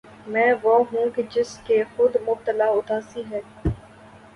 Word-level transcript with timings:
میں 0.27 0.53
وہ 0.63 0.77
ہوں 0.91 1.05
جس 1.29 1.57
میں 1.57 1.67
کہ 1.67 1.83
خود 1.95 2.15
مبتلا 2.27 2.65
اُداسی 2.71 3.23
ہے 3.31 3.41